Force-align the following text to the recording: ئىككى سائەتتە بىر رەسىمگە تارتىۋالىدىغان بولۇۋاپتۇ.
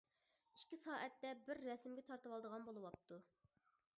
ئىككى 0.59 0.79
سائەتتە 0.83 1.33
بىر 1.49 1.61
رەسىمگە 1.67 2.05
تارتىۋالىدىغان 2.09 2.65
بولۇۋاپتۇ. 2.71 3.21